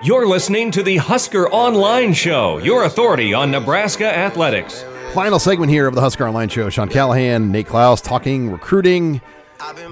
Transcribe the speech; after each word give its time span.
You're 0.00 0.28
listening 0.28 0.70
to 0.72 0.84
the 0.84 0.98
Husker 0.98 1.48
Online 1.48 2.12
Show, 2.12 2.58
your 2.58 2.84
authority 2.84 3.34
on 3.34 3.50
Nebraska 3.50 4.06
athletics. 4.06 4.84
Final 5.12 5.40
segment 5.40 5.72
here 5.72 5.88
of 5.88 5.96
the 5.96 6.00
Husker 6.00 6.24
Online 6.24 6.48
Show. 6.48 6.70
Sean 6.70 6.88
Callahan, 6.88 7.50
Nate 7.50 7.66
Clouse 7.66 8.00
talking 8.00 8.48
recruiting. 8.48 9.20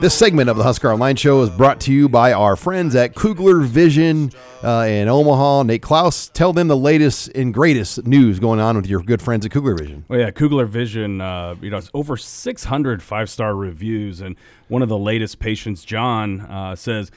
This 0.00 0.14
segment 0.14 0.48
of 0.48 0.56
the 0.56 0.62
Husker 0.62 0.92
Online 0.92 1.16
Show 1.16 1.42
is 1.42 1.50
brought 1.50 1.80
to 1.80 1.92
you 1.92 2.09
by 2.09 2.32
our 2.32 2.55
friends 2.55 2.95
at 2.95 3.16
Kugler 3.16 3.62
Vision 3.62 4.30
uh, 4.62 4.87
in 4.88 5.09
Omaha. 5.09 5.64
Nate 5.64 5.82
Clouse, 5.82 6.29
tell 6.29 6.52
them 6.52 6.68
the 6.68 6.77
latest 6.77 7.30
and 7.34 7.52
greatest 7.52 8.07
news 8.07 8.38
going 8.38 8.61
on 8.61 8.77
with 8.77 8.86
your 8.86 9.02
good 9.02 9.20
friends 9.20 9.45
at 9.45 9.50
Kugler 9.50 9.75
Vision. 9.75 10.04
Well, 10.07 10.20
yeah, 10.20 10.30
Kugler 10.30 10.66
Vision, 10.66 11.20
uh, 11.20 11.57
you 11.61 11.70
know, 11.70 11.79
it's 11.79 11.91
over 11.95 12.16
600 12.16 13.02
five 13.02 13.29
star 13.29 13.57
reviews. 13.57 14.20
And 14.20 14.36
one 14.68 14.82
of 14.82 14.88
the 14.88 14.98
latest 14.98 15.41
patients, 15.41 15.84
John, 15.84 16.43
uh, 16.43 16.77
says, 16.77 17.10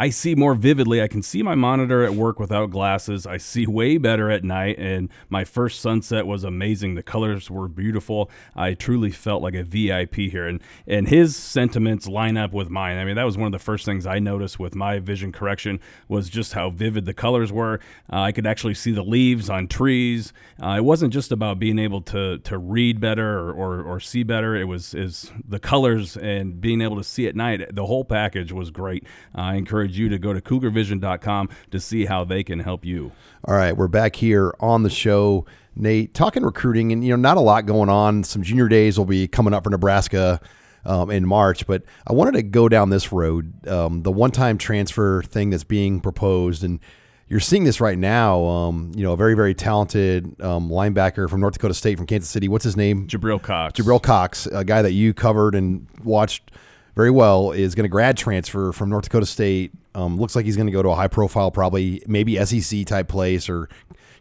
I 0.00 0.08
see 0.08 0.34
more 0.34 0.54
vividly. 0.54 1.02
I 1.02 1.08
can 1.08 1.20
see 1.20 1.42
my 1.42 1.54
monitor 1.54 2.02
at 2.02 2.14
work 2.14 2.40
without 2.40 2.70
glasses. 2.70 3.26
I 3.26 3.36
see 3.36 3.66
way 3.80 3.98
better 3.98 4.30
at 4.30 4.42
night, 4.42 4.78
and 4.78 5.10
my 5.28 5.44
first 5.44 5.80
sunset 5.80 6.26
was 6.26 6.42
amazing. 6.42 6.94
The 6.94 7.02
colors 7.02 7.50
were 7.50 7.68
beautiful. 7.68 8.30
I 8.56 8.72
truly 8.72 9.10
felt 9.10 9.42
like 9.42 9.54
a 9.54 9.62
VIP 9.62 10.14
here, 10.14 10.48
and 10.48 10.62
and 10.86 11.06
his 11.06 11.36
sentiments 11.36 12.08
line 12.08 12.38
up 12.38 12.54
with 12.54 12.70
mine. 12.70 12.96
I 12.96 13.04
mean, 13.04 13.16
that 13.16 13.24
was 13.24 13.36
one 13.36 13.44
of 13.44 13.52
the 13.52 13.58
first 13.58 13.84
things 13.84 14.06
I 14.06 14.20
noticed 14.20 14.58
with 14.58 14.74
my 14.74 15.00
vision 15.00 15.32
correction 15.32 15.80
was 16.08 16.30
just 16.30 16.54
how 16.54 16.70
vivid 16.70 17.04
the 17.04 17.12
colors 17.12 17.52
were. 17.52 17.78
Uh, 18.10 18.20
I 18.20 18.32
could 18.32 18.46
actually 18.46 18.74
see 18.74 18.92
the 18.92 19.04
leaves 19.04 19.50
on 19.50 19.68
trees. 19.68 20.32
Uh, 20.62 20.76
it 20.78 20.84
wasn't 20.84 21.12
just 21.12 21.30
about 21.30 21.58
being 21.58 21.78
able 21.78 22.00
to 22.02 22.38
to 22.38 22.56
read 22.56 23.00
better 23.00 23.38
or, 23.38 23.52
or, 23.52 23.82
or 23.82 24.00
see 24.00 24.22
better. 24.22 24.56
It 24.56 24.64
was 24.64 24.94
is 24.94 25.30
the 25.46 25.58
colors 25.58 26.16
and 26.16 26.58
being 26.58 26.80
able 26.80 26.96
to 26.96 27.04
see 27.04 27.26
at 27.26 27.36
night. 27.36 27.74
The 27.74 27.84
whole 27.84 28.06
package 28.06 28.50
was 28.50 28.70
great. 28.70 29.04
Uh, 29.36 29.42
I 29.42 29.54
encourage 29.56 29.89
encourage 29.90 29.98
you 29.98 30.08
to 30.08 30.18
go 30.18 30.32
to 30.32 30.40
kuglervision.com 30.40 31.48
to 31.70 31.80
see 31.80 32.04
how 32.04 32.24
they 32.24 32.42
can 32.42 32.60
help 32.60 32.84
you. 32.84 33.12
All 33.44 33.54
right, 33.54 33.76
we're 33.76 33.88
back 33.88 34.16
here 34.16 34.54
on 34.60 34.82
the 34.82 34.90
show. 34.90 35.46
Nate, 35.76 36.14
talking 36.14 36.42
recruiting, 36.42 36.92
and 36.92 37.04
you 37.04 37.10
know, 37.10 37.16
not 37.16 37.36
a 37.36 37.40
lot 37.40 37.66
going 37.66 37.88
on. 37.88 38.24
Some 38.24 38.42
junior 38.42 38.68
days 38.68 38.98
will 38.98 39.06
be 39.06 39.28
coming 39.28 39.54
up 39.54 39.64
for 39.64 39.70
Nebraska 39.70 40.40
um, 40.84 41.10
in 41.10 41.26
March, 41.26 41.66
but 41.66 41.82
I 42.06 42.12
wanted 42.12 42.32
to 42.32 42.42
go 42.42 42.68
down 42.68 42.90
this 42.90 43.12
road. 43.12 43.66
Um, 43.66 44.02
the 44.02 44.12
one-time 44.12 44.58
transfer 44.58 45.22
thing 45.22 45.50
that's 45.50 45.64
being 45.64 46.00
proposed, 46.00 46.64
and 46.64 46.80
you're 47.28 47.40
seeing 47.40 47.64
this 47.64 47.80
right 47.80 47.98
now. 47.98 48.44
Um, 48.44 48.92
you 48.94 49.04
know, 49.04 49.12
a 49.12 49.16
very, 49.16 49.34
very 49.34 49.54
talented 49.54 50.40
um, 50.42 50.68
linebacker 50.68 51.30
from 51.30 51.40
North 51.40 51.54
Dakota 51.54 51.74
State, 51.74 51.96
from 51.96 52.06
Kansas 52.06 52.28
City. 52.28 52.48
What's 52.48 52.64
his 52.64 52.76
name? 52.76 53.06
Jabril 53.06 53.40
Cox. 53.40 53.80
Jabril 53.80 54.02
Cox, 54.02 54.46
a 54.46 54.64
guy 54.64 54.82
that 54.82 54.92
you 54.92 55.14
covered 55.14 55.54
and 55.54 55.86
watched 56.02 56.50
very 56.94 57.10
well, 57.10 57.52
is 57.52 57.74
going 57.74 57.84
to 57.84 57.88
grad 57.88 58.16
transfer 58.16 58.72
from 58.72 58.88
North 58.90 59.04
Dakota 59.04 59.26
State. 59.26 59.72
Um, 59.94 60.18
looks 60.18 60.36
like 60.36 60.44
he's 60.44 60.56
going 60.56 60.66
to 60.66 60.72
go 60.72 60.82
to 60.82 60.90
a 60.90 60.94
high 60.94 61.08
profile, 61.08 61.50
probably 61.50 62.02
maybe 62.06 62.44
SEC 62.44 62.86
type 62.86 63.08
place 63.08 63.48
or 63.48 63.68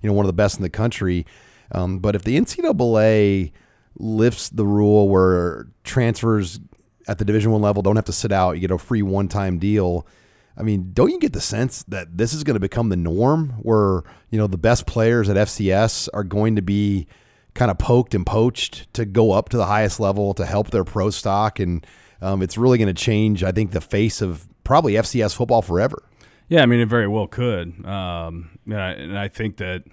you 0.01 0.09
know 0.09 0.13
one 0.13 0.25
of 0.25 0.27
the 0.27 0.33
best 0.33 0.57
in 0.57 0.63
the 0.63 0.69
country. 0.69 1.25
Um, 1.71 1.99
but 1.99 2.15
if 2.15 2.23
the 2.23 2.37
NCAA 2.39 3.51
lifts 3.97 4.49
the 4.49 4.65
rule 4.65 5.09
where 5.09 5.67
transfers 5.83 6.59
at 7.07 7.17
the 7.17 7.25
Division 7.25 7.51
One 7.51 7.61
level 7.61 7.81
don't 7.81 7.95
have 7.95 8.05
to 8.05 8.13
sit 8.13 8.31
out, 8.31 8.53
you 8.53 8.61
get 8.61 8.71
a 8.71 8.77
free 8.77 9.01
one 9.01 9.27
time 9.27 9.59
deal. 9.59 10.07
I 10.57 10.63
mean, 10.63 10.91
don't 10.93 11.09
you 11.09 11.19
get 11.19 11.33
the 11.33 11.41
sense 11.41 11.83
that 11.83 12.17
this 12.17 12.33
is 12.33 12.43
going 12.43 12.55
to 12.55 12.59
become 12.59 12.89
the 12.89 12.97
norm, 12.97 13.51
where 13.61 14.03
you 14.29 14.37
know 14.37 14.47
the 14.47 14.57
best 14.57 14.85
players 14.85 15.29
at 15.29 15.37
FCS 15.37 16.09
are 16.13 16.23
going 16.23 16.55
to 16.55 16.61
be 16.61 17.07
kind 17.53 17.71
of 17.71 17.77
poked 17.77 18.13
and 18.13 18.25
poached 18.25 18.91
to 18.93 19.05
go 19.05 19.31
up 19.31 19.49
to 19.49 19.57
the 19.57 19.65
highest 19.65 19.99
level 19.99 20.33
to 20.33 20.45
help 20.45 20.69
their 20.69 20.83
pro 20.83 21.09
stock 21.09 21.59
and 21.59 21.85
um, 22.21 22.41
it's 22.41 22.57
really 22.57 22.77
going 22.77 22.93
to 22.93 23.01
change, 23.01 23.43
I 23.43 23.51
think, 23.51 23.71
the 23.71 23.81
face 23.81 24.21
of 24.21 24.47
probably 24.63 24.93
FCS 24.93 25.35
football 25.35 25.61
forever. 25.61 26.03
Yeah, 26.47 26.63
I 26.63 26.65
mean, 26.65 26.79
it 26.79 26.87
very 26.87 27.07
well 27.07 27.27
could. 27.27 27.85
Um, 27.85 28.59
and 28.65 29.17
I 29.17 29.27
think 29.27 29.57
that 29.57 29.83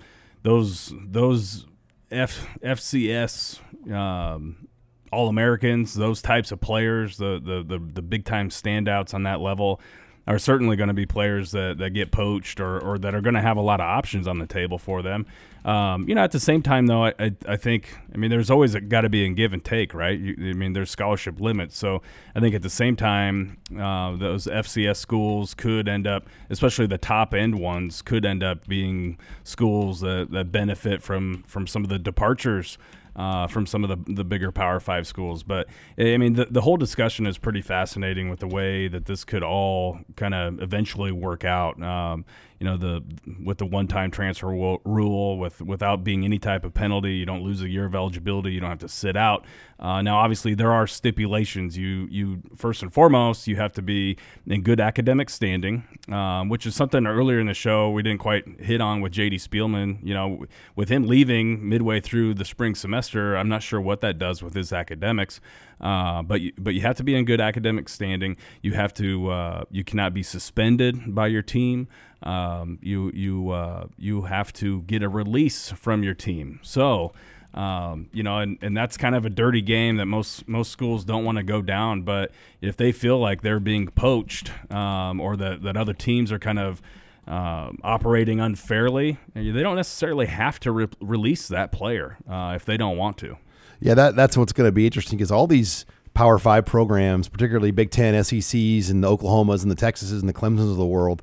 those 0.42 0.92
those 1.06 1.66
F, 2.10 2.46
FCS 2.62 3.60
um, 3.92 4.68
All 5.12 5.28
Americans, 5.28 5.94
those 5.94 6.22
types 6.22 6.52
of 6.52 6.60
players, 6.60 7.18
the, 7.18 7.40
the 7.42 7.62
the 7.62 7.84
the 7.94 8.02
big 8.02 8.24
time 8.24 8.48
standouts 8.48 9.12
on 9.12 9.24
that 9.24 9.40
level, 9.40 9.80
are 10.26 10.38
certainly 10.38 10.76
going 10.76 10.88
to 10.88 10.94
be 10.94 11.06
players 11.06 11.52
that, 11.52 11.78
that 11.78 11.90
get 11.90 12.10
poached 12.10 12.58
or, 12.58 12.80
or 12.80 12.98
that 12.98 13.14
are 13.14 13.20
going 13.20 13.34
to 13.34 13.40
have 13.40 13.56
a 13.56 13.60
lot 13.60 13.80
of 13.80 13.86
options 13.86 14.26
on 14.26 14.38
the 14.38 14.46
table 14.46 14.76
for 14.78 15.02
them. 15.02 15.24
Um, 15.64 16.08
you 16.08 16.14
know, 16.14 16.22
at 16.22 16.32
the 16.32 16.40
same 16.40 16.62
time, 16.62 16.86
though, 16.86 17.04
I, 17.04 17.14
I, 17.18 17.32
I 17.48 17.56
think, 17.56 17.96
I 18.12 18.16
mean, 18.16 18.30
there's 18.30 18.50
always 18.50 18.74
got 18.74 19.02
to 19.02 19.08
be 19.08 19.24
a 19.24 19.30
give 19.30 19.52
and 19.52 19.64
take, 19.64 19.94
right? 19.94 20.18
You, 20.18 20.34
I 20.50 20.52
mean, 20.52 20.72
there's 20.72 20.90
scholarship 20.90 21.40
limits. 21.40 21.76
So 21.76 22.02
I 22.34 22.40
think 22.40 22.54
at 22.54 22.62
the 22.62 22.70
same 22.70 22.96
time, 22.96 23.58
uh, 23.72 24.16
those 24.16 24.46
FCS 24.46 24.96
schools 24.96 25.54
could 25.54 25.88
end 25.88 26.06
up, 26.06 26.28
especially 26.50 26.86
the 26.86 26.98
top 26.98 27.34
end 27.34 27.58
ones, 27.58 28.02
could 28.02 28.24
end 28.24 28.42
up 28.42 28.66
being 28.66 29.18
schools 29.44 30.00
that, 30.00 30.28
that 30.30 30.52
benefit 30.52 31.02
from, 31.02 31.44
from 31.46 31.66
some 31.66 31.82
of 31.82 31.88
the 31.88 31.98
departures 31.98 32.78
uh, 33.16 33.46
from 33.46 33.66
some 33.66 33.82
of 33.82 33.90
the, 33.90 34.12
the 34.12 34.24
bigger 34.24 34.52
Power 34.52 34.78
Five 34.78 35.06
schools. 35.06 35.42
But 35.42 35.68
I 35.98 36.16
mean, 36.16 36.34
the, 36.34 36.46
the 36.46 36.60
whole 36.60 36.76
discussion 36.76 37.26
is 37.26 37.38
pretty 37.38 37.62
fascinating 37.62 38.30
with 38.30 38.40
the 38.40 38.48
way 38.48 38.88
that 38.88 39.06
this 39.06 39.24
could 39.24 39.42
all 39.42 39.98
kind 40.16 40.34
of 40.34 40.62
eventually 40.62 41.12
work 41.12 41.44
out. 41.44 41.82
Um, 41.82 42.24
you 42.58 42.66
know 42.66 42.76
the 42.76 43.02
with 43.44 43.58
the 43.58 43.66
one-time 43.66 44.10
transfer 44.10 44.48
rule 44.48 45.38
with 45.38 45.60
without 45.60 46.02
being 46.04 46.24
any 46.24 46.38
type 46.38 46.64
of 46.64 46.72
penalty 46.72 47.14
you 47.14 47.26
don't 47.26 47.42
lose 47.42 47.60
a 47.62 47.68
year 47.68 47.84
of 47.84 47.94
eligibility 47.94 48.52
you 48.52 48.60
don't 48.60 48.70
have 48.70 48.78
to 48.78 48.88
sit 48.88 49.16
out. 49.16 49.44
Uh, 49.78 50.00
now 50.00 50.16
obviously 50.16 50.54
there 50.54 50.72
are 50.72 50.86
stipulations. 50.86 51.76
You 51.76 52.06
you 52.10 52.42
first 52.56 52.82
and 52.82 52.92
foremost 52.92 53.46
you 53.46 53.56
have 53.56 53.72
to 53.74 53.82
be 53.82 54.16
in 54.46 54.62
good 54.62 54.80
academic 54.80 55.28
standing 55.28 55.84
um, 56.10 56.48
which 56.48 56.66
is 56.66 56.74
something 56.74 57.06
earlier 57.06 57.40
in 57.40 57.46
the 57.46 57.54
show 57.54 57.90
we 57.90 58.02
didn't 58.02 58.20
quite 58.20 58.60
hit 58.60 58.80
on 58.80 59.00
with 59.00 59.12
JD 59.12 59.34
Spielman. 59.34 59.98
You 60.02 60.14
know 60.14 60.46
with 60.74 60.88
him 60.88 61.06
leaving 61.06 61.68
midway 61.68 62.00
through 62.00 62.34
the 62.34 62.44
spring 62.44 62.74
semester 62.74 63.36
I'm 63.36 63.48
not 63.48 63.62
sure 63.62 63.80
what 63.80 64.00
that 64.00 64.18
does 64.18 64.42
with 64.42 64.54
his 64.54 64.72
academics. 64.72 65.40
Uh, 65.78 66.22
but 66.22 66.40
you, 66.40 66.52
but 66.56 66.74
you 66.74 66.80
have 66.80 66.96
to 66.96 67.04
be 67.04 67.14
in 67.14 67.26
good 67.26 67.40
academic 67.40 67.88
standing. 67.88 68.36
You 68.62 68.72
have 68.72 68.94
to 68.94 69.30
uh, 69.30 69.64
you 69.70 69.84
cannot 69.84 70.14
be 70.14 70.22
suspended 70.22 71.14
by 71.14 71.26
your 71.26 71.42
team 71.42 71.88
um, 72.22 72.78
you 72.82 73.10
you 73.14 73.50
uh, 73.50 73.86
you 73.96 74.22
have 74.22 74.52
to 74.54 74.82
get 74.82 75.02
a 75.02 75.08
release 75.08 75.70
from 75.70 76.02
your 76.02 76.14
team. 76.14 76.60
So. 76.62 77.12
Um, 77.54 78.10
you 78.12 78.22
know, 78.22 78.40
and, 78.40 78.58
and 78.60 78.76
that's 78.76 78.98
kind 78.98 79.14
of 79.14 79.24
a 79.24 79.30
dirty 79.30 79.62
game 79.62 79.96
that 79.96 80.04
most 80.04 80.46
most 80.46 80.70
schools 80.70 81.06
don't 81.06 81.24
want 81.24 81.38
to 81.38 81.42
go 81.42 81.62
down. 81.62 82.02
But 82.02 82.32
if 82.60 82.76
they 82.76 82.92
feel 82.92 83.18
like 83.18 83.40
they're 83.40 83.60
being 83.60 83.88
poached, 83.88 84.52
um, 84.70 85.22
or 85.22 85.38
that, 85.38 85.62
that 85.62 85.74
other 85.74 85.94
teams 85.94 86.30
are 86.32 86.38
kind 86.38 86.58
of 86.58 86.82
uh, 87.26 87.70
operating 87.82 88.40
unfairly, 88.40 89.16
they 89.34 89.62
don't 89.62 89.76
necessarily 89.76 90.26
have 90.26 90.60
to 90.60 90.70
re- 90.70 90.88
release 91.00 91.48
that 91.48 91.72
player 91.72 92.18
uh, 92.28 92.52
if 92.54 92.66
they 92.66 92.76
don't 92.76 92.98
want 92.98 93.16
to. 93.18 93.38
Yeah, 93.80 93.94
that 93.94 94.16
that's 94.16 94.36
what's 94.36 94.52
going 94.52 94.68
to 94.68 94.72
be 94.72 94.84
interesting 94.84 95.16
because 95.16 95.30
all 95.30 95.46
these 95.46 95.86
Power 96.14 96.38
Five 96.38 96.64
programs, 96.64 97.28
particularly 97.28 97.70
Big 97.70 97.90
Ten, 97.90 98.14
SECs, 98.22 98.90
and 98.90 99.04
the 99.04 99.16
Oklahomas 99.16 99.62
and 99.62 99.70
the 99.70 99.76
Texases 99.76 100.20
and 100.20 100.28
the 100.28 100.32
Clemsons 100.32 100.70
of 100.70 100.76
the 100.76 100.86
world, 100.86 101.22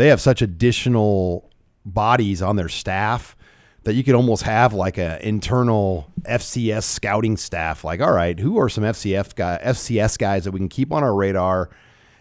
they 0.00 0.08
have 0.08 0.20
such 0.20 0.40
additional 0.40 1.50
bodies 1.84 2.40
on 2.40 2.56
their 2.56 2.70
staff 2.70 3.36
that 3.84 3.92
you 3.92 4.02
could 4.02 4.14
almost 4.14 4.44
have 4.44 4.72
like 4.72 4.96
a 4.96 5.26
internal 5.26 6.10
FCS 6.22 6.84
scouting 6.84 7.36
staff. 7.36 7.84
Like, 7.84 8.00
all 8.00 8.12
right, 8.12 8.38
who 8.38 8.58
are 8.58 8.70
some 8.70 8.82
FCF 8.82 9.34
guy, 9.34 9.60
FCS 9.62 10.18
guys 10.18 10.44
that 10.44 10.52
we 10.52 10.58
can 10.58 10.70
keep 10.70 10.90
on 10.90 11.02
our 11.02 11.14
radar 11.14 11.68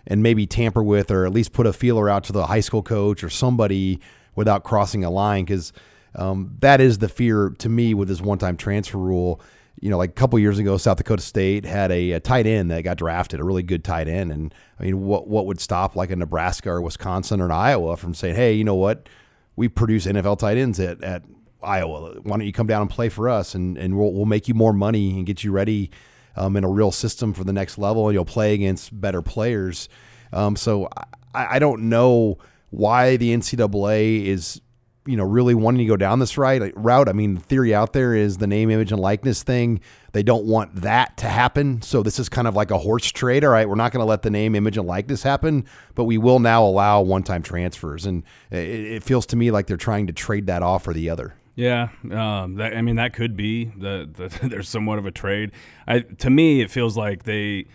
and 0.05 0.21
maybe 0.21 0.45
tamper 0.45 0.83
with, 0.83 1.09
or 1.09 1.25
at 1.25 1.31
least 1.31 1.53
put 1.53 1.65
a 1.65 1.71
feeler 1.71 2.09
out 2.09 2.25
to 2.25 2.33
the 2.33 2.47
high 2.47 2.59
school 2.59 2.83
coach 2.83 3.23
or 3.23 3.29
somebody 3.29 4.01
without 4.35 4.65
crossing 4.65 5.05
a 5.05 5.09
line? 5.09 5.45
Because 5.45 5.71
um, 6.15 6.57
that 6.59 6.81
is 6.81 6.97
the 6.97 7.07
fear 7.07 7.53
to 7.59 7.69
me 7.69 7.93
with 7.93 8.09
this 8.09 8.19
one-time 8.19 8.57
transfer 8.57 8.97
rule 8.97 9.39
you 9.81 9.89
know, 9.89 9.97
like 9.97 10.09
a 10.09 10.13
couple 10.13 10.37
years 10.39 10.59
ago, 10.59 10.77
South 10.77 10.97
Dakota 10.97 11.21
State 11.21 11.65
had 11.65 11.91
a, 11.91 12.11
a, 12.11 12.19
tight 12.19 12.45
end 12.45 12.69
that 12.71 12.83
got 12.83 12.97
drafted, 12.97 13.39
a 13.39 13.43
really 13.43 13.63
good 13.63 13.83
tight 13.83 14.07
end. 14.07 14.31
And 14.31 14.53
I 14.79 14.83
mean, 14.83 15.01
what 15.01 15.27
what 15.27 15.45
would 15.45 15.59
stop 15.59 15.95
like 15.95 16.11
a 16.11 16.15
Nebraska 16.15 16.69
or 16.69 16.81
Wisconsin 16.81 17.39
or 17.39 17.45
an 17.45 17.51
Iowa 17.51 17.95
from 17.95 18.13
saying, 18.13 18.35
hey, 18.35 18.53
you 18.53 18.63
know 18.63 18.75
what, 18.75 19.07
we 19.55 19.67
produce 19.67 20.05
NFL 20.05 20.39
tight 20.39 20.57
ends 20.57 20.79
at, 20.79 21.01
at 21.03 21.23
Iowa. 21.63 22.19
Why 22.23 22.37
don't 22.37 22.45
you 22.45 22.53
come 22.53 22.67
down 22.67 22.81
and 22.81 22.89
play 22.89 23.09
for 23.09 23.29
us, 23.29 23.55
and 23.55 23.77
and 23.77 23.97
we'll 23.97 24.11
we'll 24.13 24.25
make 24.25 24.47
you 24.47 24.53
more 24.53 24.73
money 24.73 25.17
and 25.17 25.25
get 25.25 25.43
you 25.43 25.51
ready 25.51 25.91
um, 26.35 26.57
in 26.57 26.63
a 26.63 26.69
real 26.69 26.91
system 26.91 27.33
for 27.33 27.43
the 27.43 27.53
next 27.53 27.77
level, 27.77 28.07
and 28.07 28.13
you'll 28.13 28.25
play 28.25 28.53
against 28.53 28.99
better 28.99 29.21
players. 29.21 29.87
Um, 30.33 30.55
so 30.55 30.89
I, 31.33 31.55
I 31.55 31.59
don't 31.59 31.89
know 31.89 32.37
why 32.69 33.17
the 33.17 33.35
NCAA 33.35 34.25
is 34.25 34.61
you 35.05 35.17
know 35.17 35.23
really 35.23 35.55
wanting 35.55 35.79
to 35.79 35.85
go 35.85 35.97
down 35.97 36.19
this 36.19 36.37
right 36.37 36.71
route. 36.75 37.09
I 37.09 37.13
mean, 37.13 37.35
the 37.35 37.41
theory 37.41 37.73
out 37.73 37.93
there 37.93 38.13
is 38.13 38.37
the 38.37 38.47
name, 38.47 38.69
image, 38.69 38.91
and 38.91 38.99
likeness 38.99 39.43
thing. 39.43 39.81
They 40.11 40.23
don't 40.23 40.45
want 40.45 40.75
that 40.75 41.17
to 41.17 41.27
happen. 41.27 41.81
So 41.81 42.03
this 42.03 42.19
is 42.19 42.29
kind 42.29 42.47
of 42.47 42.55
like 42.55 42.71
a 42.71 42.77
horse 42.77 43.11
trade. 43.11 43.43
All 43.43 43.51
right, 43.51 43.67
we're 43.67 43.75
not 43.75 43.91
going 43.91 44.01
to 44.01 44.09
let 44.09 44.23
the 44.23 44.29
name, 44.29 44.55
image, 44.55 44.77
and 44.77 44.87
likeness 44.87 45.23
happen, 45.23 45.65
but 45.95 46.05
we 46.05 46.17
will 46.17 46.39
now 46.39 46.63
allow 46.63 47.01
one-time 47.01 47.43
transfers. 47.43 48.05
And 48.05 48.23
it, 48.51 48.57
it 48.57 49.03
feels 49.03 49.25
to 49.27 49.35
me 49.35 49.51
like 49.51 49.67
they're 49.67 49.77
trying 49.77 50.07
to 50.07 50.13
trade 50.13 50.47
that 50.47 50.63
off 50.63 50.83
for 50.83 50.93
the 50.93 51.09
other. 51.09 51.35
Yeah, 51.55 51.89
um, 52.11 52.55
that, 52.55 52.77
I 52.77 52.81
mean 52.81 52.95
that 52.95 53.13
could 53.13 53.35
be 53.35 53.65
the, 53.65 54.09
the 54.11 54.47
there's 54.47 54.69
somewhat 54.69 54.97
of 54.97 55.05
a 55.05 55.11
trade. 55.11 55.51
I, 55.87 55.99
to 55.99 56.29
me, 56.29 56.61
it 56.61 56.71
feels 56.71 56.95
like 56.95 57.23
they 57.23 57.65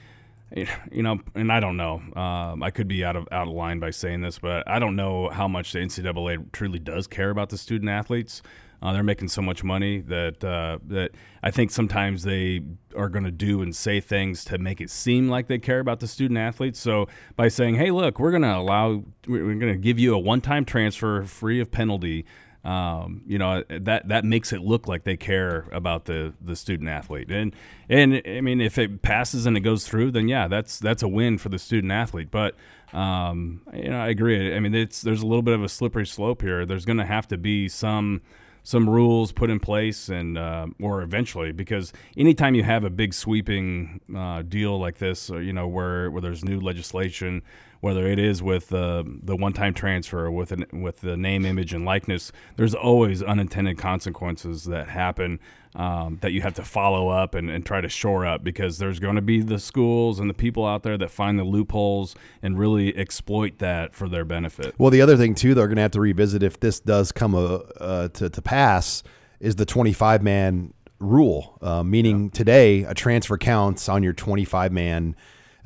you 0.53 1.03
know, 1.03 1.21
and 1.35 1.51
I 1.51 1.61
don't 1.61 1.77
know. 1.77 2.03
Um, 2.15 2.63
I 2.63 2.71
could 2.71 2.89
be 2.89 3.05
out 3.05 3.17
of 3.17 3.27
out 3.33 3.49
of 3.49 3.55
line 3.55 3.81
by 3.81 3.91
saying 3.91 4.21
this, 4.21 4.39
but 4.39 4.69
I 4.69 4.79
don't 4.79 4.97
know 4.97 5.29
how 5.29 5.49
much 5.49 5.73
the 5.73 5.81
NCAA 5.81 6.53
truly 6.53 6.79
does 6.79 7.07
care 7.07 7.31
about 7.31 7.51
the 7.51 7.59
student 7.59 7.91
athletes. 7.91 8.43
Uh, 8.83 8.93
they're 8.93 9.03
making 9.03 9.29
so 9.29 9.41
much 9.41 9.65
money 9.65 10.01
that 10.01 10.45
uh, 10.45 10.79
that 10.87 11.13
I 11.43 11.51
think 11.51 11.71
sometimes 11.71 12.23
they 12.23 12.61
are 12.95 13.09
going 13.09 13.25
to 13.25 13.31
do 13.31 13.63
and 13.63 13.75
say 13.75 13.99
things 13.99 14.45
to 14.45 14.59
make 14.59 14.81
it 14.81 14.91
seem 14.91 15.29
like 15.29 15.47
they 15.47 15.59
care 15.59 15.81
about 15.81 16.01
the 16.01 16.07
student 16.07 16.39
athletes. 16.39 16.79
So 16.81 17.09
by 17.35 17.49
saying, 17.49 17.77
"Hey, 17.77 17.91
look, 17.91 18.21
we're 18.21 18.31
going 18.31 18.43
to 18.43 18.57
allow, 18.57 19.03
we're 19.27 19.55
going 19.55 19.73
to 19.73 19.79
give 19.79 19.99
you 19.99 20.15
a 20.15 20.19
one-time 20.19 20.67
transfer 20.67 21.23
free 21.23 21.61
of 21.61 21.71
penalty," 21.71 22.27
um, 22.65 23.21
you 23.27 23.39
know 23.39 23.63
that 23.69 24.09
that 24.09 24.25
makes 24.25 24.53
it 24.53 24.63
look 24.63 24.89
like 24.89 25.05
they 25.05 25.17
care 25.17 25.67
about 25.71 26.07
the 26.07 26.33
the 26.41 26.57
student 26.57 26.89
athlete. 26.89 27.31
And 27.31 27.55
and 27.89 28.23
I 28.27 28.41
mean, 28.41 28.61
if 28.61 28.79
it 28.79 29.03
passes 29.03 29.47
and 29.47 29.57
it 29.57 29.61
goes 29.61 29.87
through, 29.87 30.13
then 30.13 30.29
yeah, 30.29 30.49
that's 30.49 30.79
that's 30.79 31.03
a 31.03 31.09
win 31.09 31.37
for 31.39 31.51
the 31.51 31.59
student 31.59 31.93
athlete. 31.93 32.31
But 32.31 32.55
um, 32.95 33.61
you 33.75 33.91
know, 33.91 34.01
I 34.01 34.09
agree. 34.09 34.55
I 34.55 34.61
mean, 34.61 34.75
it's 34.75 35.03
there's 35.03 35.23
a 35.23 35.27
little 35.27 35.43
bit 35.43 35.55
of 35.55 35.63
a 35.63 35.69
slippery 35.69 36.07
slope 36.07 36.41
here. 36.41 36.65
There's 36.65 36.87
going 36.87 36.99
to 36.99 37.07
have 37.07 37.29
to 37.29 37.37
be 37.37 37.69
some 37.69 38.23
some 38.67 38.89
rules 38.89 39.31
put 39.31 39.51
in 39.51 39.61
place 39.61 40.09
and 40.09 40.39
uh, 40.39 40.67
or 40.81 41.03
eventually 41.03 41.53
because 41.53 41.93
anytime 42.17 42.55
you 42.55 42.63
have 42.63 42.83
a 42.83 42.91
big 42.91 43.13
sweeping 43.13 44.01
uh, 44.17 44.41
deal 44.41 44.81
like 44.81 44.97
this 44.97 45.31
uh, 45.31 45.37
you 45.37 45.53
know 45.53 45.69
where 45.69 46.11
where 46.11 46.23
there's 46.23 46.43
new 46.43 46.59
legislation 46.59 47.43
whether 47.85 48.07
it 48.07 48.19
is 48.19 48.43
with 48.43 48.73
uh, 48.73 49.05
the 49.23 49.37
one-time 49.37 49.75
transfer 49.75 50.31
with 50.31 50.53
an, 50.53 50.65
with 50.73 51.03
the 51.03 51.19
name 51.19 51.45
image 51.45 51.75
and 51.75 51.85
likeness 51.85 52.33
there's 52.57 52.75
always 52.75 53.23
unintended 53.23 53.77
consequences 53.77 54.65
that 54.65 54.89
happen 54.89 55.39
um, 55.75 56.17
that 56.23 56.33
you 56.33 56.41
have 56.41 56.55
to 56.55 56.63
follow 56.63 57.11
up 57.11 57.35
and, 57.35 57.51
and 57.51 57.67
try 57.67 57.83
to 57.83 57.89
shore 57.91 58.25
up 58.25 58.43
because 58.43 58.79
there's 58.79 58.99
going 58.99 59.17
to 59.17 59.23
be 59.23 59.43
the 59.43 59.59
schools 59.59 60.19
and 60.19 60.31
the 60.31 60.35
people 60.35 60.65
out 60.65 60.83
there 60.83 60.97
that 60.97 61.11
find 61.11 61.39
the 61.39 61.45
loopholes 61.45 62.15
and 62.43 62.59
really 62.59 62.97
exploit 62.97 63.59
that 63.59 63.95
for 63.95 64.09
their 64.09 64.25
benefit. 64.25 64.75
Well, 64.79 64.91
the 64.91 65.03
other 65.03 65.19
thing 65.19 65.35
too, 65.35 65.53
they're 65.53 65.67
going 65.67 65.77
to 65.77 65.83
have 65.83 65.91
to 65.91 66.01
revisit 66.01 66.43
if 66.43 66.59
this 66.59 66.81
does 66.81 67.13
come 67.13 67.35
uh, 67.35 67.57
uh, 67.81 68.09
to 68.09 68.31
to 68.31 68.43
pass 68.43 69.03
is 69.41 69.57
the 69.57 69.67
25 69.67 70.23
man 70.23 70.73
rule, 71.01 71.59
uh, 71.61 71.83
meaning 71.83 72.25
yeah. 72.25 72.31
today 72.33 72.85
a 72.85 72.95
transfer 72.95 73.37
counts 73.37 73.91
on 73.91 74.03
your 74.03 74.15
25 74.15 74.73
man 74.73 75.15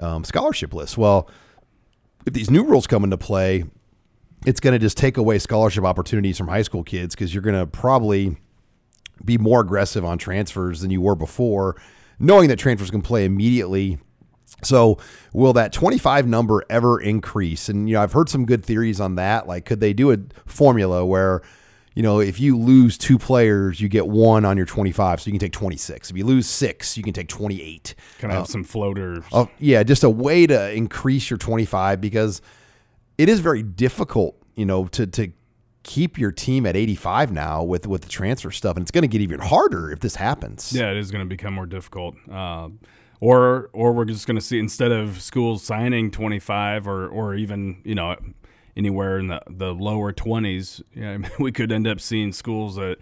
um, 0.01 0.25
scholarship 0.25 0.75
list. 0.75 0.99
Well, 0.99 1.31
if 2.29 2.35
these 2.35 2.51
new 2.51 2.63
rules 2.63 2.87
come 2.87 3.05
into 3.05 3.17
play, 3.17 3.65
it's 4.47 4.61
going 4.61 4.73
to 4.73 4.79
just 4.79 4.99
take 4.99 5.17
away 5.17 5.39
scholarship 5.39 5.85
opportunities 5.85 6.37
from 6.37 6.49
high 6.49 6.63
school 6.63 6.85
kids 6.85 7.15
because 7.15 7.33
you're 7.33 7.43
going 7.43 7.59
to 7.59 7.67
probably 7.67 8.37
be 9.25 9.39
more 9.39 9.61
aggressive 9.61 10.05
on 10.05 10.19
transfers 10.19 10.83
than 10.83 10.91
you 10.91 11.01
were 11.01 11.17
before, 11.17 11.75
knowing 12.19 12.49
that 12.49 12.57
transfers 12.57 12.91
can 12.91 13.03
play 13.03 13.25
immediately. 13.25 13.99
So, 14.63 14.99
will 15.33 15.53
that 15.55 15.73
25 15.73 16.27
number 16.27 16.65
ever 16.69 17.01
increase? 17.01 17.69
And, 17.69 17.89
you 17.89 17.95
know, 17.95 18.03
I've 18.03 18.13
heard 18.13 18.29
some 18.29 18.45
good 18.45 18.65
theories 18.65 19.01
on 19.01 19.15
that. 19.15 19.47
Like, 19.47 19.65
could 19.65 19.81
they 19.81 19.93
do 19.93 20.13
a 20.13 20.19
formula 20.47 21.07
where, 21.07 21.43
you 21.99 22.03
know, 22.03 22.21
if 22.21 22.39
you 22.39 22.57
lose 22.57 22.97
two 22.97 23.19
players, 23.19 23.81
you 23.81 23.89
get 23.89 24.07
one 24.07 24.45
on 24.45 24.57
your 24.57 24.67
25, 24.67 25.21
so 25.21 25.27
you 25.27 25.33
can 25.33 25.41
take 25.41 25.51
26. 25.51 26.13
If 26.13 26.17
you 26.17 26.25
lose 26.25 26.47
six, 26.47 26.97
you 26.97 27.03
can 27.03 27.13
take 27.13 27.27
28. 27.27 27.97
Kind 28.21 28.31
of 28.31 28.37
uh, 28.37 28.41
have 28.43 28.49
some 28.49 28.63
floaters. 28.63 29.25
Oh, 29.33 29.51
yeah, 29.59 29.83
just 29.83 30.05
a 30.05 30.09
way 30.09 30.47
to 30.47 30.73
increase 30.73 31.29
your 31.29 31.39
25 31.39 32.01
because 32.01 32.41
it 33.19 33.29
is 33.29 33.41
very 33.41 33.65
difficult, 33.65 34.41
you 34.55 34.65
know, 34.65 34.87
to 34.87 35.09
to 35.09 35.33
keep 35.83 36.19
your 36.19 36.31
team 36.31 36.67
at 36.67 36.77
85 36.77 37.33
now 37.33 37.65
with 37.65 37.85
with 37.89 38.03
the 38.03 38.09
transfer 38.09 38.53
stuff, 38.53 38.77
and 38.77 38.85
it's 38.85 38.93
going 38.93 39.03
to 39.03 39.09
get 39.09 39.21
even 39.21 39.41
harder 39.41 39.91
if 39.91 39.99
this 39.99 40.15
happens. 40.15 40.73
Yeah, 40.73 40.93
it 40.93 40.99
is 40.99 41.11
going 41.11 41.25
to 41.25 41.29
become 41.29 41.55
more 41.55 41.67
difficult. 41.67 42.15
Uh, 42.31 42.69
or 43.19 43.71
or 43.73 43.93
we're 43.93 44.05
just 44.05 44.25
going 44.25 44.37
to 44.37 44.41
see 44.41 44.61
instead 44.61 44.93
of 44.93 45.21
schools 45.21 45.65
signing 45.65 46.13
25 46.13 46.87
or 46.87 47.09
or 47.09 47.35
even 47.35 47.81
you 47.83 47.97
know 47.97 48.15
anywhere 48.79 49.19
in 49.19 49.29
the, 49.29 49.43
the 49.49 49.75
lower 49.75 50.13
20s, 50.13 50.83
yeah, 50.95 51.19
we 51.39 51.53
could 51.53 51.73
end 51.73 51.87
up 51.87 52.01
seeing 52.01 52.33
schools 52.33 52.77
that 52.77 52.97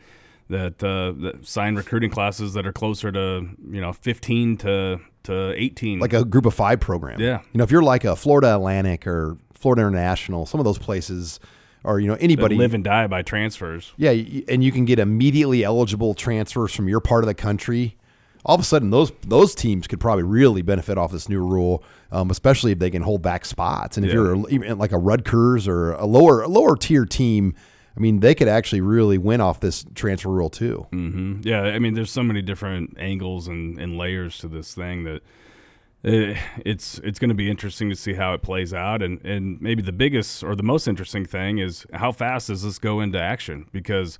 that, 0.48 0.82
uh, 0.82 1.10
that 1.22 1.44
sign 1.44 1.74
recruiting 1.74 2.08
classes 2.08 2.54
that 2.54 2.68
are 2.68 2.72
closer 2.72 3.10
to 3.10 3.48
you 3.70 3.80
know 3.80 3.92
15 3.92 4.56
to 4.58 5.00
to 5.24 5.52
18, 5.56 5.98
like 5.98 6.12
a 6.12 6.24
group 6.24 6.46
of 6.46 6.54
five 6.54 6.80
program. 6.80 7.20
Yeah, 7.20 7.40
you 7.52 7.58
know 7.58 7.64
if 7.64 7.70
you're 7.70 7.82
like 7.82 8.04
a 8.04 8.16
Florida 8.16 8.54
Atlantic 8.54 9.06
or 9.06 9.36
Florida 9.54 9.82
International, 9.82 10.46
some 10.46 10.60
of 10.60 10.64
those 10.64 10.78
places 10.78 11.40
or 11.84 12.00
you 12.00 12.08
know 12.08 12.16
anybody 12.20 12.56
that 12.56 12.62
live 12.62 12.74
and 12.74 12.84
die 12.84 13.06
by 13.06 13.22
transfers. 13.22 13.92
Yeah, 13.96 14.10
and 14.10 14.62
you 14.62 14.72
can 14.72 14.84
get 14.84 14.98
immediately 14.98 15.64
eligible 15.64 16.14
transfers 16.14 16.74
from 16.74 16.88
your 16.88 17.00
part 17.00 17.24
of 17.24 17.28
the 17.28 17.34
country. 17.34 17.96
All 18.46 18.54
of 18.54 18.60
a 18.60 18.64
sudden, 18.64 18.90
those 18.90 19.12
those 19.22 19.54
teams 19.54 19.86
could 19.86 20.00
probably 20.00 20.22
really 20.22 20.62
benefit 20.62 20.96
off 20.96 21.12
this 21.12 21.28
new 21.28 21.40
rule, 21.40 21.84
um, 22.10 22.30
especially 22.30 22.72
if 22.72 22.78
they 22.78 22.90
can 22.90 23.02
hold 23.02 23.20
back 23.20 23.44
spots. 23.44 23.96
And 23.96 24.06
if 24.06 24.12
yeah. 24.12 24.20
you're 24.20 24.50
even 24.50 24.78
like 24.78 24.92
a 24.92 24.98
Rutgers 24.98 25.68
or 25.68 25.92
a 25.92 26.06
lower 26.06 26.42
a 26.42 26.48
lower 26.48 26.76
tier 26.76 27.04
team, 27.04 27.54
I 27.96 28.00
mean, 28.00 28.20
they 28.20 28.34
could 28.34 28.48
actually 28.48 28.80
really 28.80 29.18
win 29.18 29.40
off 29.40 29.60
this 29.60 29.84
transfer 29.94 30.30
rule 30.30 30.50
too. 30.50 30.86
Mm-hmm. 30.92 31.40
Yeah, 31.42 31.62
I 31.62 31.78
mean, 31.78 31.94
there's 31.94 32.10
so 32.10 32.22
many 32.22 32.40
different 32.40 32.96
angles 32.98 33.48
and, 33.48 33.78
and 33.78 33.98
layers 33.98 34.38
to 34.38 34.48
this 34.48 34.74
thing 34.74 35.04
that 35.04 35.22
Eh, 36.06 36.38
it's 36.64 36.98
it's 37.02 37.18
going 37.18 37.30
to 37.30 37.34
be 37.34 37.50
interesting 37.50 37.88
to 37.90 37.96
see 37.96 38.14
how 38.14 38.32
it 38.32 38.40
plays 38.40 38.72
out 38.72 39.02
and 39.02 39.20
and 39.24 39.60
maybe 39.60 39.82
the 39.82 39.92
biggest 39.92 40.44
or 40.44 40.54
the 40.54 40.62
most 40.62 40.86
interesting 40.86 41.24
thing 41.24 41.58
is 41.58 41.84
how 41.94 42.12
fast 42.12 42.46
does 42.46 42.62
this 42.62 42.78
go 42.78 43.00
into 43.00 43.20
action 43.20 43.66
because 43.72 44.16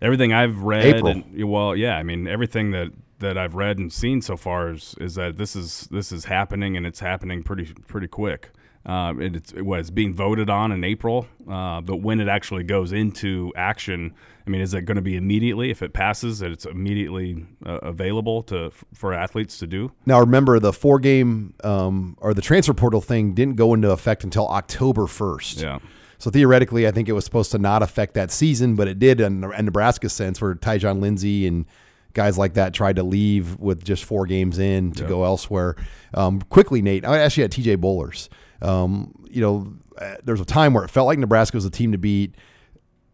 everything 0.00 0.32
I've 0.32 0.62
read 0.62 0.84
April. 0.84 1.06
and 1.12 1.48
well 1.48 1.76
yeah 1.76 1.96
I 1.96 2.02
mean 2.02 2.26
everything 2.26 2.72
that 2.72 2.88
that 3.18 3.36
I've 3.36 3.54
read 3.54 3.78
and 3.78 3.92
seen 3.92 4.22
so 4.22 4.36
far 4.36 4.70
is 4.70 4.94
is 5.00 5.14
that 5.16 5.36
this 5.36 5.56
is 5.56 5.88
this 5.90 6.12
is 6.12 6.26
happening 6.26 6.76
and 6.76 6.86
it's 6.86 7.00
happening 7.00 7.42
pretty 7.42 7.72
pretty 7.86 8.08
quick 8.08 8.50
um, 8.88 9.20
it's 9.20 9.52
it 9.52 9.62
was 9.62 9.90
being 9.90 10.14
voted 10.14 10.48
on 10.48 10.72
in 10.72 10.82
April, 10.82 11.26
uh, 11.50 11.82
but 11.82 11.96
when 11.96 12.20
it 12.20 12.28
actually 12.28 12.64
goes 12.64 12.90
into 12.90 13.52
action, 13.54 14.14
I 14.46 14.50
mean, 14.50 14.62
is 14.62 14.72
it 14.72 14.82
going 14.82 14.96
to 14.96 15.02
be 15.02 15.16
immediately 15.16 15.70
if 15.70 15.82
it 15.82 15.92
passes 15.92 16.38
that 16.38 16.50
it's 16.50 16.64
immediately 16.64 17.44
uh, 17.66 17.80
available 17.82 18.42
to 18.44 18.70
for 18.94 19.12
athletes 19.12 19.58
to 19.58 19.66
do? 19.66 19.92
Now, 20.06 20.20
remember 20.20 20.58
the 20.58 20.72
four 20.72 20.98
game 21.00 21.52
um, 21.64 22.16
or 22.20 22.32
the 22.32 22.40
transfer 22.40 22.72
portal 22.72 23.02
thing 23.02 23.34
didn't 23.34 23.56
go 23.56 23.74
into 23.74 23.90
effect 23.90 24.24
until 24.24 24.48
October 24.48 25.06
first. 25.06 25.60
Yeah. 25.60 25.80
So 26.16 26.30
theoretically, 26.30 26.88
I 26.88 26.90
think 26.90 27.10
it 27.10 27.12
was 27.12 27.26
supposed 27.26 27.52
to 27.52 27.58
not 27.58 27.82
affect 27.82 28.14
that 28.14 28.30
season, 28.30 28.74
but 28.74 28.88
it 28.88 28.98
did 28.98 29.20
in, 29.20 29.44
in 29.44 29.64
Nebraska 29.66 30.08
sense, 30.08 30.40
where 30.40 30.54
Tyjon 30.54 31.00
Lindsey 31.00 31.46
and 31.46 31.66
guys 32.12 32.38
like 32.38 32.54
that 32.54 32.74
tried 32.74 32.96
to 32.96 33.02
leave 33.02 33.58
with 33.58 33.84
just 33.84 34.04
four 34.04 34.26
games 34.26 34.58
in 34.58 34.92
to 34.92 35.00
yep. 35.02 35.08
go 35.08 35.24
elsewhere. 35.24 35.76
Um, 36.14 36.40
quickly, 36.42 36.82
Nate, 36.82 37.04
I 37.04 37.18
actually 37.18 37.42
had 37.42 37.52
TJ 37.52 37.76
Bollers. 37.76 38.28
Um, 38.60 39.14
you 39.30 39.40
know, 39.40 39.72
uh, 39.98 40.16
there 40.24 40.32
was 40.32 40.40
a 40.40 40.46
time 40.46 40.74
where 40.74 40.84
it 40.84 40.90
felt 40.90 41.06
like 41.06 41.18
Nebraska 41.18 41.56
was 41.56 41.64
a 41.64 41.70
team 41.70 41.92
to 41.92 41.98
beat. 41.98 42.34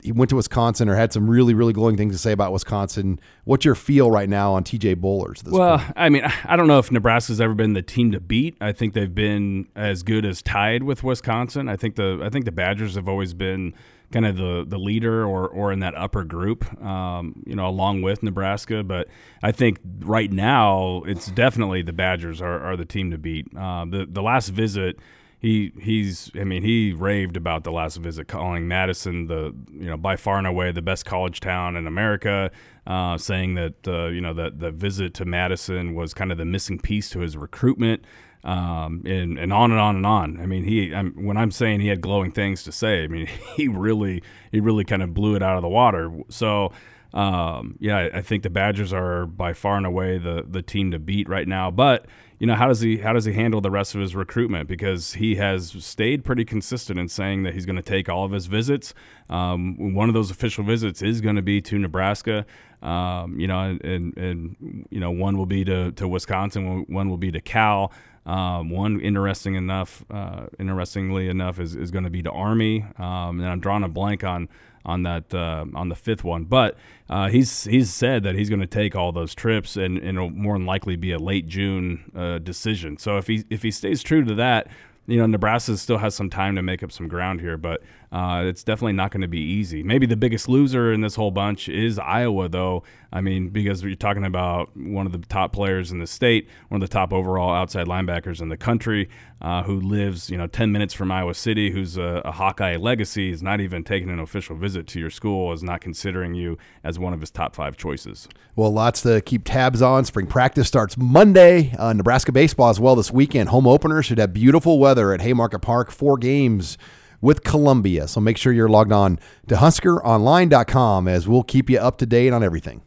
He 0.04 0.12
went 0.12 0.28
to 0.28 0.36
Wisconsin 0.36 0.88
or 0.88 0.94
had 0.94 1.12
some 1.12 1.28
really, 1.28 1.54
really 1.54 1.72
glowing 1.72 1.96
things 1.96 2.14
to 2.14 2.18
say 2.18 2.30
about 2.30 2.52
Wisconsin. 2.52 3.18
What's 3.44 3.64
your 3.64 3.74
feel 3.74 4.10
right 4.10 4.28
now 4.28 4.52
on 4.52 4.62
TJ 4.62 4.96
Bollers? 4.96 5.42
well, 5.48 5.78
point? 5.78 5.92
I 5.96 6.08
mean, 6.10 6.24
I 6.44 6.56
don't 6.56 6.66
know 6.66 6.78
if 6.78 6.92
Nebraska's 6.92 7.40
ever 7.40 7.54
been 7.54 7.72
the 7.72 7.82
team 7.82 8.12
to 8.12 8.20
beat. 8.20 8.56
I 8.60 8.72
think 8.72 8.92
they've 8.94 9.14
been 9.14 9.66
as 9.74 10.02
good 10.02 10.24
as 10.24 10.42
tied 10.42 10.82
with 10.82 11.02
Wisconsin. 11.02 11.68
I 11.68 11.76
think 11.76 11.96
the 11.96 12.20
I 12.22 12.28
think 12.28 12.44
the 12.44 12.52
Badgers 12.52 12.94
have 12.96 13.08
always 13.08 13.34
been 13.34 13.74
kind 14.12 14.26
of 14.26 14.36
the 14.36 14.64
the 14.66 14.78
leader 14.78 15.24
or 15.24 15.48
or 15.48 15.72
in 15.72 15.80
that 15.80 15.96
upper 15.96 16.24
group, 16.24 16.64
um, 16.82 17.42
you 17.46 17.56
know, 17.56 17.66
along 17.66 18.02
with 18.02 18.22
Nebraska. 18.22 18.82
But 18.82 19.08
I 19.42 19.52
think 19.52 19.80
right 20.00 20.30
now 20.30 21.02
it's 21.06 21.26
definitely 21.26 21.82
the 21.82 21.92
Badgers 21.92 22.40
are, 22.40 22.60
are 22.60 22.76
the 22.76 22.84
team 22.84 23.10
to 23.10 23.18
beat. 23.18 23.46
Uh, 23.56 23.84
the 23.86 24.06
the 24.08 24.22
last 24.22 24.50
visit 24.50 24.98
he 25.44 25.72
he's 25.78 26.30
I 26.34 26.44
mean 26.44 26.62
he 26.62 26.94
raved 26.94 27.36
about 27.36 27.64
the 27.64 27.70
last 27.70 27.98
visit, 27.98 28.28
calling 28.28 28.66
Madison 28.66 29.26
the 29.26 29.54
you 29.70 29.90
know 29.90 29.98
by 29.98 30.16
far 30.16 30.38
and 30.38 30.46
away 30.46 30.72
the 30.72 30.80
best 30.80 31.04
college 31.04 31.40
town 31.40 31.76
in 31.76 31.86
America, 31.86 32.50
uh, 32.86 33.18
saying 33.18 33.54
that 33.56 33.86
uh, 33.86 34.06
you 34.06 34.22
know 34.22 34.32
that 34.32 34.58
the 34.58 34.70
visit 34.70 35.12
to 35.14 35.26
Madison 35.26 35.94
was 35.94 36.14
kind 36.14 36.32
of 36.32 36.38
the 36.38 36.46
missing 36.46 36.78
piece 36.78 37.10
to 37.10 37.20
his 37.20 37.36
recruitment. 37.36 38.04
Um, 38.42 39.02
and, 39.06 39.38
and 39.38 39.54
on 39.54 39.70
and 39.70 39.80
on 39.80 39.96
and 39.96 40.04
on. 40.04 40.38
I 40.38 40.44
mean, 40.44 40.64
he 40.64 40.94
I'm, 40.94 41.12
when 41.24 41.38
I'm 41.38 41.50
saying 41.50 41.80
he 41.80 41.88
had 41.88 42.02
glowing 42.02 42.30
things 42.30 42.62
to 42.64 42.72
say, 42.72 43.02
I 43.02 43.06
mean 43.06 43.26
he 43.56 43.68
really 43.68 44.22
he 44.50 44.60
really 44.60 44.84
kind 44.84 45.02
of 45.02 45.14
blew 45.14 45.34
it 45.34 45.42
out 45.42 45.56
of 45.56 45.62
the 45.62 45.68
water. 45.68 46.10
So 46.28 46.70
um, 47.14 47.76
yeah, 47.78 48.08
I 48.12 48.22
think 48.22 48.42
the 48.42 48.50
Badgers 48.50 48.92
are 48.92 49.24
by 49.24 49.52
far 49.52 49.76
and 49.76 49.86
away 49.86 50.18
the 50.18 50.44
the 50.46 50.62
team 50.62 50.90
to 50.90 50.98
beat 50.98 51.28
right 51.28 51.46
now. 51.46 51.70
But 51.70 52.06
you 52.40 52.48
know, 52.48 52.56
how 52.56 52.66
does 52.66 52.80
he 52.80 52.98
how 52.98 53.12
does 53.12 53.24
he 53.24 53.32
handle 53.32 53.60
the 53.60 53.70
rest 53.70 53.94
of 53.94 54.00
his 54.00 54.16
recruitment? 54.16 54.68
Because 54.68 55.14
he 55.14 55.36
has 55.36 55.76
stayed 55.78 56.24
pretty 56.24 56.44
consistent 56.44 56.98
in 56.98 57.08
saying 57.08 57.44
that 57.44 57.54
he's 57.54 57.66
going 57.66 57.76
to 57.76 57.82
take 57.82 58.08
all 58.08 58.24
of 58.24 58.32
his 58.32 58.46
visits. 58.46 58.94
Um, 59.30 59.94
one 59.94 60.08
of 60.08 60.14
those 60.14 60.32
official 60.32 60.64
visits 60.64 61.02
is 61.02 61.20
going 61.20 61.36
to 61.36 61.42
be 61.42 61.60
to 61.62 61.78
Nebraska. 61.78 62.44
Um, 62.82 63.38
you 63.38 63.46
know, 63.46 63.60
and, 63.60 63.82
and, 63.84 64.16
and 64.16 64.86
you 64.90 65.00
know, 65.00 65.10
one 65.10 65.38
will 65.38 65.46
be 65.46 65.64
to, 65.64 65.92
to 65.92 66.06
Wisconsin, 66.06 66.84
one 66.88 67.08
will 67.08 67.16
be 67.16 67.32
to 67.32 67.40
Cal. 67.40 67.92
Um, 68.26 68.70
one 68.70 69.00
interesting 69.00 69.54
enough, 69.54 70.04
uh, 70.10 70.46
interestingly 70.58 71.28
enough, 71.28 71.60
is, 71.60 71.76
is 71.76 71.90
going 71.90 72.04
to 72.04 72.10
be 72.10 72.22
the 72.22 72.30
Army, 72.30 72.84
um, 72.98 73.40
and 73.40 73.46
I'm 73.46 73.60
drawing 73.60 73.84
a 73.84 73.88
blank 73.88 74.24
on 74.24 74.48
on 74.86 75.02
that 75.02 75.34
uh, 75.34 75.64
on 75.74 75.88
the 75.88 75.94
fifth 75.94 76.24
one. 76.24 76.44
But 76.44 76.76
uh, 77.08 77.28
he's 77.28 77.64
he's 77.64 77.92
said 77.92 78.22
that 78.24 78.34
he's 78.34 78.48
going 78.48 78.60
to 78.60 78.66
take 78.66 78.96
all 78.96 79.12
those 79.12 79.34
trips, 79.34 79.76
and, 79.76 79.98
and, 79.98 80.16
it'll 80.16 80.30
more 80.30 80.56
than 80.56 80.66
likely 80.66 80.96
be 80.96 81.12
a 81.12 81.18
late 81.18 81.48
June 81.48 82.10
uh, 82.14 82.38
decision. 82.38 82.96
So 82.98 83.18
if 83.18 83.26
he 83.26 83.44
if 83.50 83.62
he 83.62 83.70
stays 83.70 84.02
true 84.02 84.24
to 84.24 84.34
that, 84.36 84.68
you 85.06 85.18
know, 85.18 85.26
Nebraska 85.26 85.76
still 85.76 85.98
has 85.98 86.14
some 86.14 86.30
time 86.30 86.56
to 86.56 86.62
make 86.62 86.82
up 86.82 86.92
some 86.92 87.08
ground 87.08 87.40
here, 87.40 87.56
but 87.56 87.82
uh, 88.14 88.44
it's 88.44 88.62
definitely 88.62 88.92
not 88.92 89.10
going 89.10 89.22
to 89.22 89.28
be 89.28 89.40
easy. 89.40 89.82
Maybe 89.82 90.06
the 90.06 90.16
biggest 90.16 90.48
loser 90.48 90.92
in 90.92 91.00
this 91.00 91.16
whole 91.16 91.32
bunch 91.32 91.68
is 91.68 91.98
Iowa, 91.98 92.48
though. 92.48 92.84
I 93.12 93.20
mean, 93.20 93.48
because 93.48 93.82
you're 93.82 93.96
talking 93.96 94.24
about 94.24 94.70
one 94.76 95.04
of 95.04 95.10
the 95.10 95.18
top 95.18 95.52
players 95.52 95.90
in 95.90 95.98
the 95.98 96.06
state, 96.06 96.48
one 96.68 96.80
of 96.80 96.88
the 96.88 96.92
top 96.92 97.12
overall 97.12 97.52
outside 97.52 97.88
linebackers 97.88 98.40
in 98.40 98.50
the 98.50 98.56
country, 98.56 99.08
uh, 99.42 99.64
who 99.64 99.80
lives, 99.80 100.30
you 100.30 100.38
know, 100.38 100.46
10 100.46 100.70
minutes 100.70 100.94
from 100.94 101.10
Iowa 101.10 101.34
City, 101.34 101.72
who's 101.72 101.96
a, 101.96 102.22
a, 102.24 102.30
Hawkeye 102.30 102.76
legacy, 102.76 103.32
is 103.32 103.42
not 103.42 103.60
even 103.60 103.82
taking 103.82 104.08
an 104.10 104.20
official 104.20 104.54
visit 104.54 104.86
to 104.88 105.00
your 105.00 105.10
school, 105.10 105.52
is 105.52 105.64
not 105.64 105.80
considering 105.80 106.34
you 106.34 106.56
as 106.84 107.00
one 107.00 107.12
of 107.14 107.20
his 107.20 107.32
top 107.32 107.56
five 107.56 107.76
choices. 107.76 108.28
Well, 108.54 108.72
lots 108.72 109.02
to 109.02 109.22
keep 109.22 109.42
tabs 109.44 109.82
on. 109.82 110.04
Spring 110.04 110.28
practice 110.28 110.68
starts 110.68 110.96
Monday. 110.96 111.74
Uh, 111.76 111.92
Nebraska 111.92 112.30
baseball 112.30 112.70
as 112.70 112.78
well 112.78 112.94
this 112.94 113.10
weekend. 113.10 113.48
Home 113.48 113.66
opener 113.66 114.04
should 114.04 114.18
have 114.18 114.32
beautiful 114.32 114.78
weather 114.78 115.12
at 115.12 115.20
Haymarket 115.20 115.62
Park. 115.62 115.90
Four 115.90 116.16
games 116.16 116.78
with 117.24 117.42
Columbia. 117.42 118.06
So 118.06 118.20
make 118.20 118.36
sure 118.36 118.52
you're 118.52 118.68
logged 118.68 118.92
on 118.92 119.18
to 119.48 119.56
huskeronline.com 119.56 121.08
as 121.08 121.26
we'll 121.26 121.42
keep 121.42 121.70
you 121.70 121.78
up 121.78 121.96
to 121.98 122.06
date 122.06 122.32
on 122.32 122.44
everything. 122.44 122.82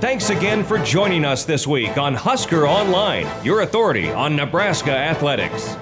Thanks 0.00 0.30
again 0.30 0.64
for 0.64 0.78
joining 0.78 1.26
us 1.26 1.44
this 1.44 1.66
week 1.66 1.98
on 1.98 2.14
Husker 2.14 2.66
Online, 2.66 3.26
your 3.44 3.62
authority 3.62 4.10
on 4.10 4.34
Nebraska 4.34 4.96
athletics. 4.96 5.76